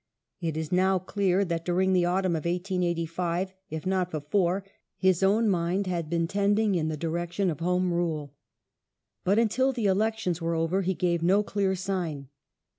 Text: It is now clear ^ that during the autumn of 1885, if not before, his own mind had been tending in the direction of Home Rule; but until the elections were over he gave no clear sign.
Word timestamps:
It 0.39 0.57
is 0.57 0.71
now 0.71 0.97
clear 0.97 1.45
^ 1.45 1.47
that 1.47 1.63
during 1.63 1.93
the 1.93 2.05
autumn 2.05 2.35
of 2.35 2.45
1885, 2.45 3.53
if 3.69 3.85
not 3.85 4.09
before, 4.09 4.65
his 4.97 5.21
own 5.21 5.47
mind 5.47 5.85
had 5.85 6.09
been 6.09 6.27
tending 6.27 6.73
in 6.73 6.87
the 6.87 6.97
direction 6.97 7.51
of 7.51 7.59
Home 7.59 7.93
Rule; 7.93 8.33
but 9.23 9.37
until 9.37 9.71
the 9.71 9.85
elections 9.85 10.41
were 10.41 10.55
over 10.55 10.81
he 10.81 10.95
gave 10.95 11.21
no 11.21 11.43
clear 11.43 11.75
sign. 11.75 12.29